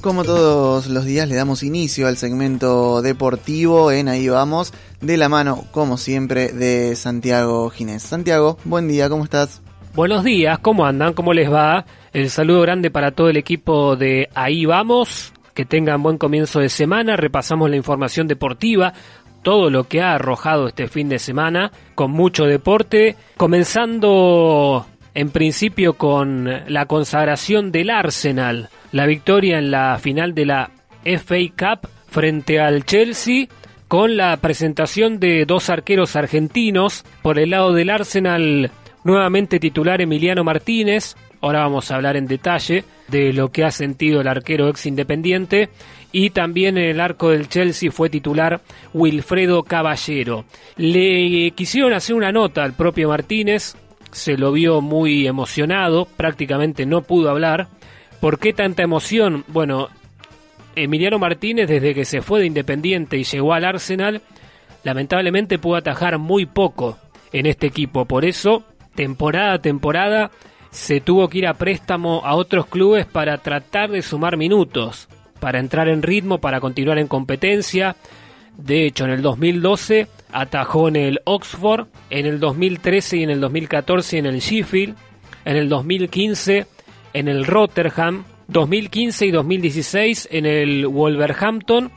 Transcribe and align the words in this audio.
Como 0.00 0.24
todos 0.24 0.86
los 0.86 1.04
días 1.04 1.28
le 1.28 1.34
damos 1.34 1.62
inicio 1.62 2.08
al 2.08 2.16
segmento 2.16 3.02
deportivo 3.02 3.92
en 3.92 4.08
Ahí 4.08 4.30
vamos, 4.30 4.72
de 5.02 5.18
la 5.18 5.28
mano, 5.28 5.64
como 5.72 5.98
siempre, 5.98 6.52
de 6.52 6.96
Santiago 6.96 7.68
Ginés. 7.68 8.02
Santiago, 8.02 8.56
buen 8.64 8.88
día, 8.88 9.10
¿cómo 9.10 9.24
estás? 9.24 9.60
Buenos 9.94 10.24
días, 10.24 10.58
¿cómo 10.60 10.86
andan? 10.86 11.12
¿Cómo 11.12 11.34
les 11.34 11.52
va? 11.52 11.84
El 12.14 12.30
saludo 12.30 12.62
grande 12.62 12.90
para 12.90 13.10
todo 13.10 13.28
el 13.28 13.36
equipo 13.36 13.94
de 13.94 14.30
Ahí 14.34 14.64
vamos, 14.64 15.34
que 15.52 15.66
tengan 15.66 16.02
buen 16.02 16.16
comienzo 16.16 16.60
de 16.60 16.70
semana, 16.70 17.16
repasamos 17.16 17.68
la 17.68 17.76
información 17.76 18.26
deportiva, 18.26 18.94
todo 19.42 19.68
lo 19.68 19.84
que 19.84 20.00
ha 20.00 20.14
arrojado 20.14 20.68
este 20.68 20.88
fin 20.88 21.10
de 21.10 21.18
semana, 21.18 21.72
con 21.94 22.10
mucho 22.10 22.44
deporte, 22.44 23.16
comenzando 23.36 24.86
en 25.12 25.28
principio 25.28 25.94
con 25.94 26.48
la 26.72 26.86
consagración 26.86 27.70
del 27.70 27.90
Arsenal 27.90 28.70
la 28.92 29.06
victoria 29.06 29.58
en 29.58 29.70
la 29.70 29.98
final 29.98 30.34
de 30.34 30.46
la 30.46 30.70
FA 31.04 31.36
Cup 31.56 31.88
frente 32.08 32.60
al 32.60 32.84
Chelsea 32.84 33.46
con 33.88 34.16
la 34.16 34.36
presentación 34.36 35.18
de 35.18 35.44
dos 35.46 35.70
arqueros 35.70 36.16
argentinos 36.16 37.04
por 37.22 37.38
el 37.38 37.50
lado 37.50 37.72
del 37.72 37.90
Arsenal. 37.90 38.70
Nuevamente 39.02 39.58
titular 39.58 40.00
Emiliano 40.00 40.44
Martínez. 40.44 41.16
Ahora 41.40 41.60
vamos 41.60 41.90
a 41.90 41.96
hablar 41.96 42.16
en 42.16 42.26
detalle 42.26 42.84
de 43.08 43.32
lo 43.32 43.50
que 43.50 43.64
ha 43.64 43.70
sentido 43.70 44.20
el 44.20 44.28
arquero 44.28 44.68
ex 44.68 44.86
independiente. 44.86 45.70
Y 46.12 46.30
también 46.30 46.76
en 46.76 46.90
el 46.90 47.00
arco 47.00 47.30
del 47.30 47.48
Chelsea 47.48 47.90
fue 47.90 48.10
titular 48.10 48.60
Wilfredo 48.92 49.62
Caballero. 49.62 50.44
Le 50.76 51.52
quisieron 51.52 51.92
hacer 51.92 52.14
una 52.14 52.32
nota 52.32 52.64
al 52.64 52.74
propio 52.74 53.08
Martínez, 53.08 53.74
se 54.12 54.36
lo 54.36 54.52
vio 54.52 54.80
muy 54.80 55.26
emocionado, 55.26 56.06
prácticamente 56.16 56.84
no 56.84 57.02
pudo 57.02 57.30
hablar, 57.30 57.68
¿Por 58.20 58.38
qué 58.38 58.52
tanta 58.52 58.82
emoción? 58.82 59.44
Bueno, 59.48 59.88
Emiliano 60.76 61.18
Martínez 61.18 61.68
desde 61.68 61.94
que 61.94 62.04
se 62.04 62.20
fue 62.20 62.40
de 62.40 62.46
Independiente 62.46 63.16
y 63.16 63.24
llegó 63.24 63.54
al 63.54 63.64
Arsenal, 63.64 64.20
lamentablemente 64.84 65.58
pudo 65.58 65.76
atajar 65.76 66.18
muy 66.18 66.46
poco 66.46 66.98
en 67.32 67.46
este 67.46 67.66
equipo. 67.66 68.04
Por 68.04 68.24
eso, 68.24 68.64
temporada 68.94 69.54
a 69.54 69.62
temporada, 69.62 70.30
se 70.70 71.00
tuvo 71.00 71.28
que 71.28 71.38
ir 71.38 71.46
a 71.46 71.54
préstamo 71.54 72.22
a 72.24 72.34
otros 72.34 72.66
clubes 72.66 73.06
para 73.06 73.38
tratar 73.38 73.90
de 73.90 74.02
sumar 74.02 74.36
minutos, 74.36 75.08
para 75.40 75.58
entrar 75.58 75.88
en 75.88 76.02
ritmo, 76.02 76.38
para 76.38 76.60
continuar 76.60 76.98
en 76.98 77.08
competencia. 77.08 77.96
De 78.56 78.86
hecho, 78.86 79.04
en 79.04 79.12
el 79.12 79.22
2012 79.22 80.08
atajó 80.30 80.88
en 80.88 80.96
el 80.96 81.20
Oxford, 81.24 81.88
en 82.10 82.26
el 82.26 82.38
2013 82.38 83.16
y 83.16 83.22
en 83.22 83.30
el 83.30 83.40
2014 83.40 84.18
en 84.18 84.26
el 84.26 84.40
Sheffield, 84.40 84.94
en 85.46 85.56
el 85.56 85.70
2015 85.70 86.66
en 87.12 87.28
el 87.28 87.44
Rotterdam, 87.44 88.24
2015 88.48 89.26
y 89.26 89.30
2016 89.30 90.28
en 90.30 90.46
el 90.46 90.86
Wolverhampton. 90.86 91.90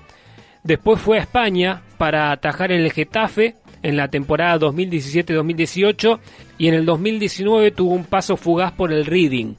Después 0.63 1.01
fue 1.01 1.17
a 1.17 1.21
España 1.21 1.81
para 1.97 2.31
atajar 2.31 2.71
en 2.71 2.81
el 2.81 2.91
Getafe 2.91 3.55
en 3.81 3.97
la 3.97 4.07
temporada 4.07 4.57
2017-2018 4.59 6.19
y 6.57 6.67
en 6.69 6.73
el 6.73 6.85
2019 6.85 7.71
tuvo 7.71 7.93
un 7.93 8.05
paso 8.05 8.37
fugaz 8.37 8.71
por 8.71 8.93
el 8.93 9.05
Reading. 9.05 9.55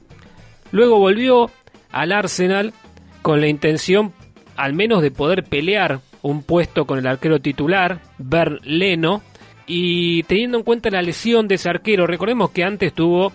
Luego 0.71 0.97
volvió 0.97 1.51
al 1.91 2.11
Arsenal 2.11 2.73
con 3.21 3.39
la 3.39 3.47
intención 3.47 4.13
al 4.57 4.73
menos 4.73 5.01
de 5.01 5.11
poder 5.11 5.43
pelear 5.43 5.99
un 6.21 6.41
puesto 6.41 6.85
con 6.85 6.97
el 6.97 7.07
arquero 7.07 7.39
titular, 7.39 8.01
Bern 8.17 8.59
Leno, 8.63 9.21
y 9.67 10.23
teniendo 10.23 10.57
en 10.57 10.63
cuenta 10.63 10.89
la 10.89 11.01
lesión 11.01 11.47
de 11.47 11.55
ese 11.55 11.69
arquero, 11.69 12.07
recordemos 12.07 12.51
que 12.51 12.63
antes 12.63 12.93
tuvo 12.93 13.31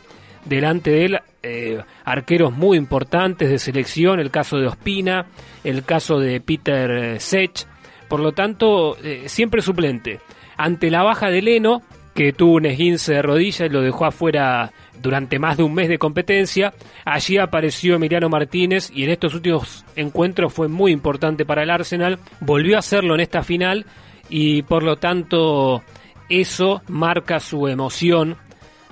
delante 0.51 0.91
de 0.91 1.05
él 1.05 1.19
eh, 1.43 1.81
arqueros 2.05 2.53
muy 2.53 2.77
importantes 2.77 3.49
de 3.49 3.59
selección, 3.59 4.19
el 4.19 4.31
caso 4.31 4.59
de 4.59 4.67
Ospina, 4.67 5.27
el 5.65 5.85
caso 5.85 6.19
de 6.19 6.41
Peter 6.41 6.91
eh, 6.91 7.21
Sech, 7.21 7.67
por 8.09 8.21
lo 8.21 8.33
tanto, 8.33 8.97
eh, 9.03 9.25
siempre 9.29 9.63
suplente. 9.63 10.21
Ante 10.57 10.91
la 10.91 11.05
baja 11.05 11.31
de 11.31 11.41
Leno, 11.41 11.83
que 12.15 12.33
tuvo 12.33 12.55
un 12.55 12.67
esguince 12.67 13.15
de 13.15 13.23
rodilla 13.23 13.67
y 13.67 13.71
lo 13.71 13.81
dejó 13.81 14.05
afuera 14.07 14.73
durante 15.01 15.39
más 15.39 15.57
de 15.57 15.63
un 15.63 15.73
mes 15.73 15.89
de 15.89 15.99
competencia, 15.99 16.75
allí 17.05 17.39
apareció 17.39 17.95
Emiliano 17.95 18.29
Martínez 18.29 18.91
y 18.93 19.05
en 19.05 19.11
estos 19.11 19.35
últimos 19.35 19.87
encuentros 19.95 20.53
fue 20.53 20.67
muy 20.67 20.91
importante 20.91 21.47
para 21.47 21.63
el 21.63 21.71
Arsenal, 21.71 22.19
volvió 22.41 22.75
a 22.75 22.81
hacerlo 22.81 23.15
en 23.15 23.21
esta 23.21 23.43
final 23.43 23.87
y 24.29 24.63
por 24.63 24.83
lo 24.83 24.97
tanto 24.97 25.83
eso 26.29 26.83
marca 26.89 27.41
su 27.41 27.67
emoción 27.69 28.37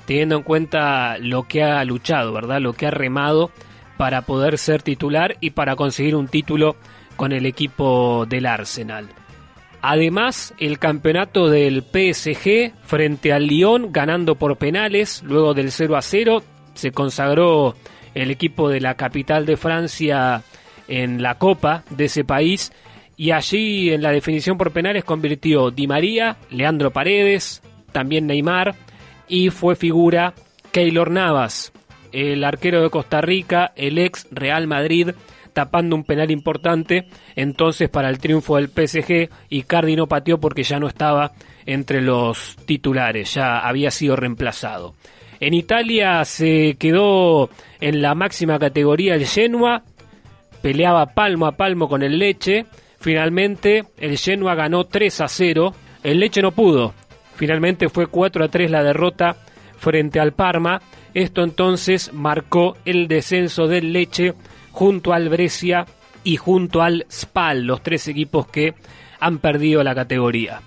teniendo 0.09 0.37
en 0.37 0.43
cuenta 0.43 1.19
lo 1.19 1.43
que 1.43 1.63
ha 1.63 1.85
luchado, 1.85 2.33
¿verdad? 2.33 2.63
Lo 2.63 2.73
que 2.73 2.87
ha 2.87 2.91
remado 2.91 3.51
para 3.99 4.23
poder 4.23 4.57
ser 4.57 4.83
titular 4.83 5.37
y 5.43 5.51
para 5.51 5.77
conseguir 5.77 6.17
un 6.17 6.29
título 6.29 6.77
con 7.17 7.33
el 7.33 7.45
equipo 7.45 8.25
del 8.25 8.47
Arsenal. 8.47 9.09
Además, 9.83 10.55
el 10.59 10.79
campeonato 10.79 11.51
del 11.51 11.83
PSG 11.83 12.73
frente 12.85 13.35
al 13.35 13.49
Lyon 13.49 13.93
ganando 13.93 14.37
por 14.37 14.57
penales, 14.57 15.23
luego 15.27 15.53
del 15.53 15.71
0 15.71 15.95
a 15.95 16.01
0, 16.01 16.43
se 16.73 16.91
consagró 16.91 17.75
el 18.15 18.31
equipo 18.31 18.71
de 18.71 18.81
la 18.81 18.95
capital 18.95 19.45
de 19.45 19.59
Francia 19.59 20.43
en 20.89 21.21
la 21.21 21.35
copa 21.35 21.85
de 21.91 22.07
ese 22.07 22.25
país 22.25 22.73
y 23.15 23.33
allí 23.33 23.91
en 23.91 24.01
la 24.01 24.11
definición 24.11 24.57
por 24.57 24.71
penales 24.71 25.05
convirtió 25.05 25.71
Di 25.71 25.87
María, 25.87 26.39
Leandro 26.49 26.93
Paredes, 26.93 27.61
también 27.93 28.27
Neymar, 28.27 28.75
y 29.29 29.51
fue 29.51 29.77
figura 29.77 30.35
Keylor 30.73 31.11
Navas, 31.11 31.73
el 32.13 32.45
arquero 32.45 32.83
de 32.83 32.91
Costa 32.91 33.21
Rica, 33.21 33.73
el 33.77 33.99
ex 33.99 34.27
Real 34.31 34.67
Madrid, 34.67 35.11
tapando 35.53 35.97
un 35.97 36.05
penal 36.05 36.31
importante 36.31 37.07
entonces 37.35 37.89
para 37.89 38.09
el 38.09 38.19
triunfo 38.19 38.57
del 38.57 38.69
PSG 38.69 39.29
y 39.49 39.63
Cardi 39.63 39.97
no 39.97 40.07
pateó 40.07 40.39
porque 40.39 40.63
ya 40.63 40.79
no 40.79 40.87
estaba 40.87 41.33
entre 41.67 42.01
los 42.01 42.57
titulares, 42.65 43.35
ya 43.35 43.59
había 43.59 43.91
sido 43.91 44.17
reemplazado. 44.17 44.95
En 45.41 45.55
Italia 45.55 46.25
se 46.25 46.77
quedó 46.79 47.51
en 47.81 48.03
la 48.03 48.15
máxima 48.15 48.59
categoría 48.59 49.15
el 49.15 49.27
Genoa, 49.27 49.83
peleaba 50.63 51.07
palmo 51.07 51.47
a 51.47 51.57
palmo 51.57 51.89
con 51.89 52.03
el 52.03 52.19
Leche, 52.19 52.67
finalmente 53.01 53.85
el 53.99 54.17
Genoa 54.19 54.55
ganó 54.55 54.85
3 54.85 55.21
a 55.21 55.29
0, 55.29 55.75
el 56.03 56.21
Leche 56.21 56.43
no 56.43 56.53
pudo, 56.53 56.95
Finalmente 57.39 57.89
fue 57.89 58.09
4 58.09 58.45
a 58.45 58.49
3 58.49 58.69
la 58.69 58.83
derrota 58.83 59.37
frente 59.79 60.19
al 60.19 60.33
Parma. 60.33 60.83
Esto 61.15 61.45
entonces 61.45 62.13
marcó 62.13 62.77
el 62.85 63.07
descenso 63.07 63.69
del 63.69 63.93
Leche 63.93 64.35
junto 64.73 65.13
al 65.13 65.29
Brescia 65.29 65.87
y 66.25 66.37
junto 66.37 66.83
al 66.83 67.07
Spal, 67.09 67.63
los 67.63 67.81
tres 67.81 68.09
equipos 68.09 68.49
que 68.49 68.75
han 69.21 69.39
perdido 69.39 69.85
la 69.85 69.95
categoría. 69.95 70.63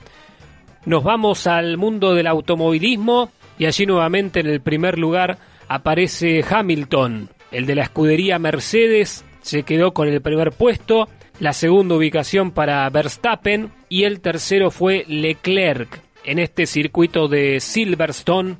Nos 0.86 1.04
vamos 1.04 1.46
al 1.46 1.78
mundo 1.78 2.14
del 2.14 2.28
automovilismo 2.28 3.32
y 3.59 3.66
allí 3.66 3.86
nuevamente 3.86 4.40
en 4.40 4.48
el 4.48 4.62
primer 4.62 4.98
lugar 4.98 5.40
aparece 5.68 6.44
Hamilton, 6.50 7.28
el 7.52 7.66
de 7.66 7.76
la 7.76 7.84
escudería 7.84 8.40
Mercedes, 8.40 9.26
se 9.42 9.64
quedó 9.64 9.94
con 9.94 10.08
el 10.08 10.22
primer 10.22 10.52
puesto, 10.52 11.09
la 11.42 11.52
segunda 11.52 11.96
ubicación 11.96 12.52
para 12.52 12.90
Verstappen 12.90 13.72
y 13.90 14.06
el 14.06 14.22
tercero 14.22 14.72
fue 14.72 15.03
Leclerc 15.08 16.10
en 16.24 16.40
este 16.40 16.66
circuito 16.66 17.28
de 17.28 17.59
Silverstone, 17.59 18.58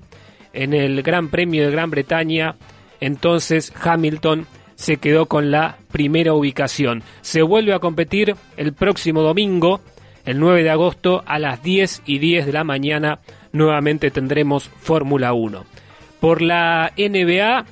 en 0.54 0.74
el 0.74 1.02
Gran 1.04 1.30
Premio 1.30 1.66
de 1.66 1.72
Gran 1.72 1.92
Bretaña, 1.92 2.56
entonces 3.00 3.74
Hamilton 3.82 4.48
se 4.76 4.98
quedó 4.98 5.28
con 5.28 5.52
la 5.52 5.78
primera 5.92 6.34
ubicación. 6.34 7.04
Se 7.22 7.42
vuelve 7.42 7.74
a 7.74 7.80
competir 7.80 8.36
el 8.58 8.74
próximo 8.74 9.22
domingo, 9.22 9.82
el 10.26 10.40
9 10.40 10.64
de 10.64 10.70
agosto, 10.70 11.24
a 11.26 11.40
las 11.40 11.62
10 11.62 12.04
y 12.06 12.20
10 12.20 12.46
de 12.46 12.54
la 12.54 12.64
mañana. 12.64 13.20
Nuevamente 13.52 14.12
tendremos 14.12 14.69
Fórmula 14.69 15.34
1. 15.34 15.66
Por 16.19 16.42
la 16.42 16.92
NBA, 16.98 17.66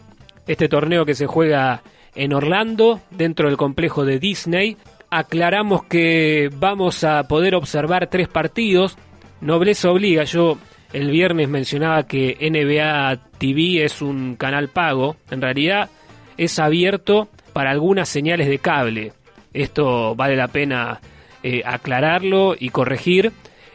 este 0.47 0.67
torneo 0.67 1.05
que 1.05 1.15
se 1.15 1.27
juega 1.27 1.81
en 2.15 2.33
Orlando, 2.33 3.01
dentro 3.11 3.47
del 3.47 3.57
complejo 3.57 4.05
de 4.05 4.19
Disney, 4.19 4.77
aclaramos 5.09 5.83
que 5.83 6.49
vamos 6.53 7.03
a 7.03 7.27
poder 7.27 7.55
observar 7.55 8.07
tres 8.07 8.27
partidos 8.27 8.97
Nobleza 9.41 9.91
obliga. 9.91 10.23
Yo 10.23 10.57
el 10.93 11.11
viernes 11.11 11.49
mencionaba 11.49 12.07
que 12.07 12.37
NBA 12.39 13.17
TV 13.37 13.83
es 13.83 14.01
un 14.01 14.35
canal 14.35 14.69
pago. 14.69 15.15
En 15.31 15.41
realidad 15.41 15.89
es 16.37 16.59
abierto 16.59 17.29
para 17.53 17.71
algunas 17.71 18.09
señales 18.09 18.47
de 18.47 18.59
cable. 18.59 19.13
Esto 19.53 20.15
vale 20.15 20.35
la 20.35 20.47
pena 20.47 20.99
eh, 21.43 21.61
aclararlo 21.65 22.55
y 22.59 22.69
corregir. 22.69 23.31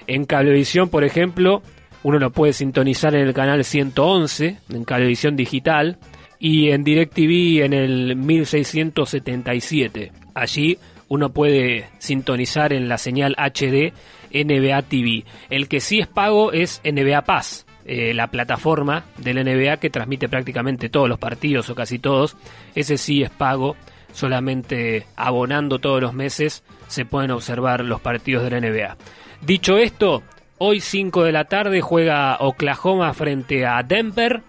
En 0.06 0.24
Cablevisión, 0.26 0.90
por 0.90 1.02
ejemplo, 1.04 1.62
uno 2.02 2.18
lo 2.18 2.30
puede 2.30 2.52
sintonizar 2.52 3.14
en 3.14 3.26
el 3.26 3.32
canal 3.32 3.64
111, 3.64 4.58
en 4.70 4.84
Cablevisión 4.84 5.36
Digital, 5.36 5.98
y 6.38 6.70
en 6.70 6.84
DirecTV 6.84 7.64
en 7.64 7.72
el 7.72 8.16
1677. 8.16 10.12
Allí 10.34 10.78
uno 11.14 11.30
puede 11.30 11.88
sintonizar 11.98 12.72
en 12.72 12.88
la 12.88 12.98
señal 12.98 13.36
HD 13.38 13.92
NBA 14.32 14.82
TV. 14.82 15.24
El 15.48 15.68
que 15.68 15.80
sí 15.80 16.00
es 16.00 16.08
pago 16.08 16.52
es 16.52 16.80
NBA 16.84 17.22
Pass, 17.22 17.66
eh, 17.84 18.12
la 18.14 18.28
plataforma 18.28 19.04
del 19.18 19.44
NBA 19.44 19.76
que 19.76 19.90
transmite 19.90 20.28
prácticamente 20.28 20.88
todos 20.88 21.08
los 21.08 21.18
partidos 21.18 21.70
o 21.70 21.74
casi 21.74 21.98
todos. 21.98 22.36
Ese 22.74 22.98
sí 22.98 23.22
es 23.22 23.30
pago 23.30 23.76
solamente 24.12 25.06
abonando 25.16 25.78
todos 25.78 26.00
los 26.00 26.14
meses 26.14 26.62
se 26.86 27.04
pueden 27.04 27.30
observar 27.30 27.84
los 27.84 28.00
partidos 28.00 28.44
de 28.44 28.50
la 28.50 28.60
NBA. 28.60 28.96
Dicho 29.40 29.76
esto, 29.76 30.22
hoy 30.58 30.80
5 30.80 31.24
de 31.24 31.32
la 31.32 31.44
tarde 31.44 31.80
juega 31.80 32.38
Oklahoma 32.40 33.12
frente 33.14 33.66
a 33.66 33.82
Denver. 33.82 34.42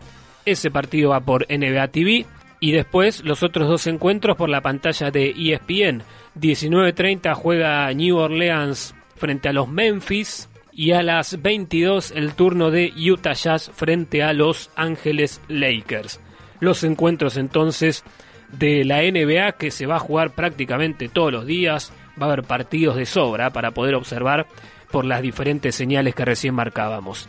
Ese 0.46 0.72
partido 0.72 1.10
va 1.12 1.22
por 1.22 1.46
NBA 1.50 1.88
TV. 1.90 2.26
Y 2.60 2.72
después 2.72 3.24
los 3.24 3.44
otros 3.44 3.68
dos 3.68 3.88
encuentros 3.88 4.38
por 4.38 4.50
la 4.50 4.62
pantalla 4.62 5.12
de 5.12 5.30
ESPN. 5.30 6.04
19.30 6.40 7.34
juega 7.34 7.92
New 7.94 8.18
Orleans 8.18 8.96
frente 9.16 9.50
a 9.50 9.54
los 9.54 9.68
Memphis. 9.68 10.50
Y 10.72 10.92
a 10.92 11.04
las 11.04 11.42
22 11.42 12.12
el 12.12 12.34
turno 12.34 12.70
de 12.70 12.92
Utah 12.96 13.34
Jazz 13.34 13.72
frente 13.74 14.24
a 14.24 14.34
Los 14.34 14.72
Ángeles 14.76 15.42
Lakers. 15.48 16.20
Los 16.60 16.84
encuentros 16.84 17.38
entonces 17.38 18.04
de 18.52 18.84
la 18.84 19.02
NBA 19.02 19.54
que 19.54 19.72
se 19.72 19.86
va 19.86 19.96
a 19.96 20.00
jugar 20.00 20.32
prácticamente 20.32 21.08
todos 21.08 21.32
los 21.32 21.46
días. 21.46 21.94
Va 22.22 22.28
a 22.28 22.34
haber 22.34 22.44
partidos 22.44 22.98
de 22.98 23.06
sobra 23.06 23.52
para 23.52 23.72
poder 23.72 23.96
observar 23.96 24.48
por 24.92 25.06
las 25.06 25.22
diferentes 25.22 25.76
señales 25.76 26.16
que 26.16 26.26
recién 26.26 26.54
marcábamos. 26.54 27.28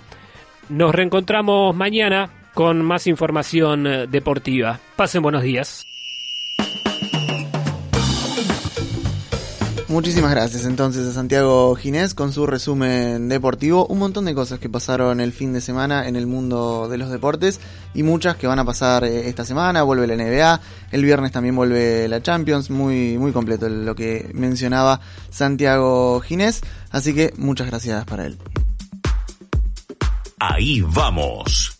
Nos 0.69 0.94
reencontramos 0.94 1.75
mañana 1.75 2.31
con 2.56 2.82
más 2.82 3.06
información 3.06 3.87
eh, 3.87 4.06
deportiva. 4.06 4.81
Pasen 4.97 5.20
buenos 5.20 5.43
días. 5.43 5.87
Muchísimas 9.88 10.31
gracias 10.31 10.64
entonces 10.64 11.06
a 11.06 11.12
Santiago 11.12 11.75
Ginés 11.76 12.14
con 12.14 12.32
su 12.32 12.47
resumen 12.47 13.29
deportivo. 13.29 13.87
Un 13.87 13.99
montón 13.99 14.25
de 14.25 14.35
cosas 14.35 14.58
que 14.58 14.70
pasaron 14.70 15.20
el 15.20 15.32
fin 15.32 15.53
de 15.53 15.61
semana 15.61 16.08
en 16.08 16.17
el 16.17 16.26
mundo 16.26 16.88
de 16.88 16.97
los 16.97 17.11
deportes 17.11 17.61
y 17.93 18.03
muchas 18.03 18.37
que 18.37 18.47
van 18.47 18.58
a 18.58 18.64
pasar 18.64 19.05
eh, 19.05 19.29
esta 19.29 19.44
semana. 19.44 19.82
Vuelve 19.82 20.06
la 20.06 20.17
NBA, 20.17 20.61
el 20.93 21.05
viernes 21.05 21.32
también 21.32 21.55
vuelve 21.55 22.08
la 22.08 22.23
Champions. 22.23 22.70
Muy, 22.70 23.19
muy 23.19 23.32
completo 23.32 23.69
lo 23.69 23.94
que 23.94 24.31
mencionaba 24.32 25.00
Santiago 25.29 26.20
Ginés. 26.20 26.62
Así 26.91 27.14
que 27.14 27.35
muchas 27.37 27.67
gracias 27.67 28.06
para 28.06 28.25
él. 28.25 28.38
Ahí 30.38 30.81
vamos. 30.81 31.75